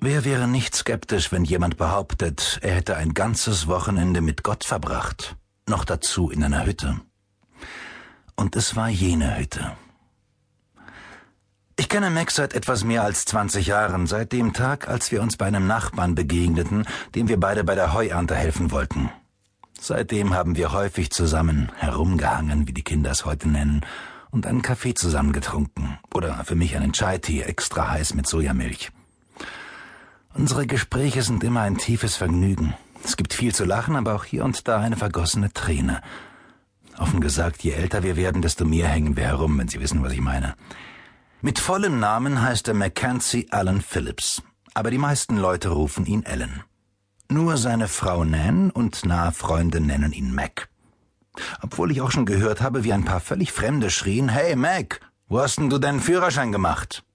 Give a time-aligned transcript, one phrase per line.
[0.00, 5.36] Wer wäre nicht skeptisch, wenn jemand behauptet, er hätte ein ganzes Wochenende mit Gott verbracht,
[5.68, 7.00] noch dazu in einer Hütte?
[8.36, 9.72] Und es war jene Hütte.
[11.78, 15.36] Ich kenne Mac seit etwas mehr als 20 Jahren, seit dem Tag, als wir uns
[15.36, 19.10] bei einem Nachbarn begegneten, dem wir beide bei der Heuernte helfen wollten.
[19.80, 23.84] Seitdem haben wir häufig zusammen herumgehangen, wie die Kinder es heute nennen,
[24.30, 28.90] und einen Kaffee zusammen getrunken oder für mich einen Chai-Tee extra heiß mit Sojamilch.
[30.38, 32.74] Unsere Gespräche sind immer ein tiefes Vergnügen.
[33.02, 36.02] Es gibt viel zu lachen, aber auch hier und da eine vergossene Träne.
[36.98, 40.12] Offen gesagt, je älter wir werden, desto mehr hängen wir herum, wenn Sie wissen, was
[40.12, 40.54] ich meine.
[41.40, 44.42] Mit vollem Namen heißt er Mackenzie Allen Phillips,
[44.74, 46.62] aber die meisten Leute rufen ihn Allen.
[47.30, 50.68] Nur seine Frau Nan und nahe Freunde nennen ihn Mac.
[51.62, 55.40] Obwohl ich auch schon gehört habe, wie ein paar völlig Fremde schrien, Hey Mac, wo
[55.40, 57.05] hast denn du deinen Führerschein gemacht?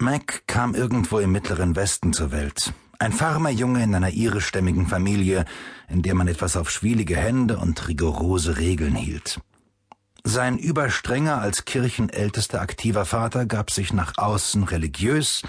[0.00, 2.72] Mac kam irgendwo im mittleren Westen zur Welt.
[3.00, 5.44] Ein Farmerjunge in einer irischstämmigen Familie,
[5.88, 9.40] in der man etwas auf schwielige Hände und rigorose Regeln hielt.
[10.22, 15.42] Sein überstrenger als kirchenältester aktiver Vater gab sich nach außen religiös,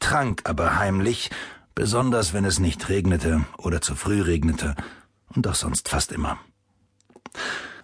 [0.00, 1.30] trank aber heimlich,
[1.74, 4.74] besonders wenn es nicht regnete oder zu früh regnete,
[5.34, 6.38] und auch sonst fast immer.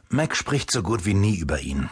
[0.09, 1.91] Mac spricht so gut wie nie über ihn.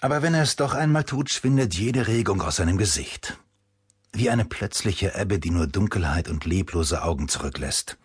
[0.00, 3.38] Aber wenn er es doch einmal tut, schwindet jede Regung aus seinem Gesicht.
[4.12, 7.98] Wie eine plötzliche Ebbe, die nur Dunkelheit und leblose Augen zurücklässt.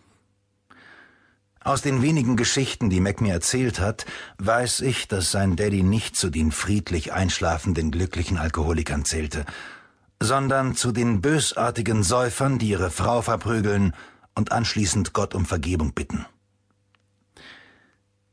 [1.66, 4.06] Aus den wenigen Geschichten, die Mac mir erzählt hat,
[4.38, 9.44] weiß ich, dass sein Daddy nicht zu den friedlich einschlafenden glücklichen Alkoholikern zählte,
[10.22, 13.94] sondern zu den bösartigen Säufern, die ihre Frau verprügeln
[14.36, 16.24] und anschließend Gott um Vergebung bitten.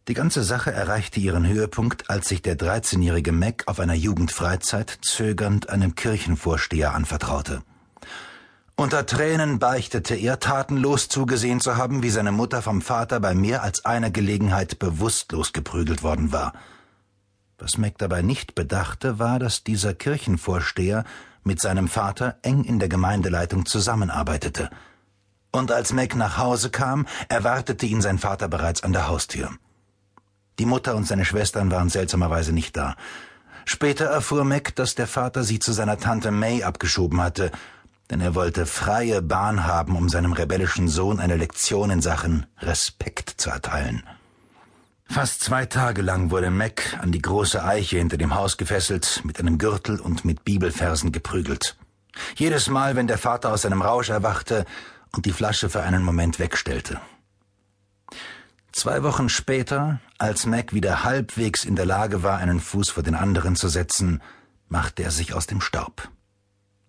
[0.09, 5.69] Die ganze Sache erreichte ihren Höhepunkt, als sich der 13-jährige Mac auf einer Jugendfreizeit zögernd
[5.69, 7.63] einem Kirchenvorsteher anvertraute.
[8.75, 13.63] Unter Tränen beichtete er, tatenlos zugesehen zu haben, wie seine Mutter vom Vater bei mehr
[13.63, 16.51] als einer Gelegenheit bewusstlos geprügelt worden war.
[17.57, 21.05] Was Mac dabei nicht bedachte, war, dass dieser Kirchenvorsteher
[21.45, 24.69] mit seinem Vater eng in der Gemeindeleitung zusammenarbeitete.
[25.53, 29.49] Und als Mac nach Hause kam, erwartete ihn sein Vater bereits an der Haustür.
[30.59, 32.95] Die Mutter und seine Schwestern waren seltsamerweise nicht da.
[33.65, 37.51] Später erfuhr Mac, dass der Vater sie zu seiner Tante May abgeschoben hatte
[38.09, 43.33] denn er wollte freie Bahn haben, um seinem rebellischen Sohn eine Lektion in Sachen Respekt
[43.37, 44.03] zu erteilen.
[45.05, 49.39] Fast zwei Tage lang wurde Mac an die große Eiche hinter dem Haus gefesselt, mit
[49.39, 51.75] einem Gürtel und mit Bibelversen geprügelt.
[52.35, 54.65] Jedes Mal, wenn der Vater aus seinem Rausch erwachte
[55.11, 56.99] und die Flasche für einen Moment wegstellte.
[58.73, 63.13] Zwei Wochen später, als Mac wieder halbwegs in der Lage war, einen Fuß vor den
[63.13, 64.19] anderen zu setzen,
[64.67, 66.09] machte er sich aus dem Staub.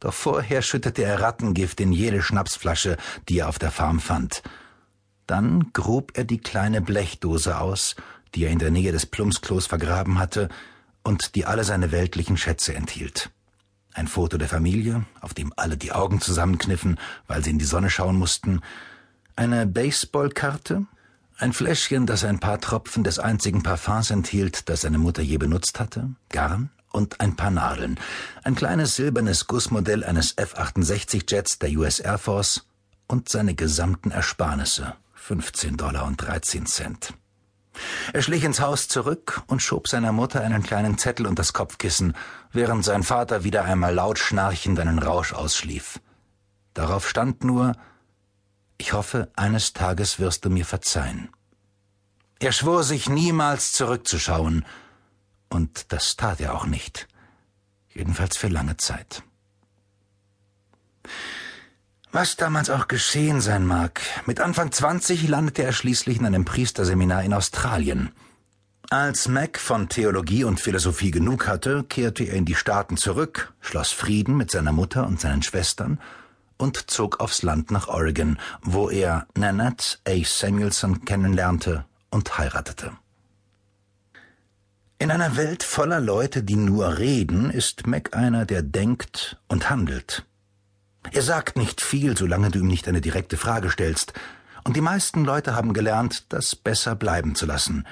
[0.01, 2.97] Doch vorher schüttete er Rattengift in jede Schnapsflasche,
[3.29, 4.43] die er auf der Farm fand.
[5.27, 7.97] Dann grub er die kleine Blechdose aus,
[8.35, 10.49] die er in der Nähe des Plumpsklos vergraben hatte
[11.03, 13.31] und die alle seine weltlichen Schätze enthielt.
[13.93, 17.91] Ein Foto der Familie, auf dem alle die Augen zusammenkniffen, weil sie in die Sonne
[17.91, 18.63] schauen mussten,
[19.37, 20.87] eine Baseballkarte,
[21.39, 25.81] ein Fläschchen, das ein paar Tropfen des einzigen Parfums enthielt, das seine Mutter je benutzt
[25.81, 27.99] hatte, Garn, und ein paar Nadeln,
[28.45, 32.67] ein kleines silbernes Gussmodell eines F-68-Jets der US Air Force
[33.09, 37.15] und seine gesamten Ersparnisse, 15 Dollar und 13 Cent.
[38.13, 42.15] Er schlich ins Haus zurück und schob seiner Mutter einen kleinen Zettel unter das Kopfkissen,
[42.53, 46.01] während sein Vater wieder einmal laut schnarchend einen Rausch ausschlief.
[46.75, 47.73] Darauf stand nur
[48.79, 51.29] Ich hoffe, eines Tages wirst du mir verzeihen.
[52.41, 54.65] Er schwor sich niemals zurückzuschauen,
[55.49, 57.07] und das tat er auch nicht.
[57.89, 59.23] Jedenfalls für lange Zeit.
[62.11, 67.23] Was damals auch geschehen sein mag, mit Anfang 20 landete er schließlich in einem Priesterseminar
[67.23, 68.13] in Australien.
[68.91, 73.91] Als Mac von Theologie und Philosophie genug hatte, kehrte er in die Staaten zurück, schloss
[73.93, 75.99] Frieden mit seiner Mutter und seinen Schwestern
[76.59, 80.25] und zog aufs Land nach Oregon, wo er Nanette A.
[80.25, 82.93] Samuelson kennenlernte und heiratete.
[84.99, 90.25] In einer Welt voller Leute, die nur reden, ist Mac einer, der denkt und handelt.
[91.13, 94.15] Er sagt nicht viel, solange du ihm nicht eine direkte Frage stellst,
[94.67, 97.87] und die meisten Leute haben gelernt, das besser bleiben zu lassen.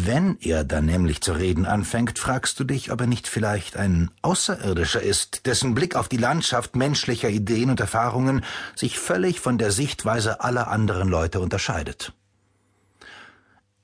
[0.00, 4.12] Wenn er dann nämlich zu reden anfängt, fragst du dich, ob er nicht vielleicht ein
[4.22, 8.44] Außerirdischer ist, dessen Blick auf die Landschaft menschlicher Ideen und Erfahrungen
[8.76, 12.12] sich völlig von der Sichtweise aller anderen Leute unterscheidet.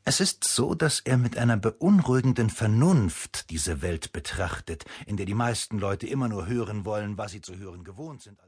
[0.04, 5.34] Es ist so, dass er mit einer beunruhigenden Vernunft diese Welt betrachtet, in der die
[5.34, 8.38] meisten Leute immer nur hören wollen, was sie zu hören gewohnt sind.